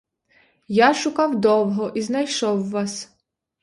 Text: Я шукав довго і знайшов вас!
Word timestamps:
Я 0.67 0.93
шукав 0.93 1.39
довго 1.41 1.89
і 1.89 2.01
знайшов 2.01 2.69
вас! 2.69 3.09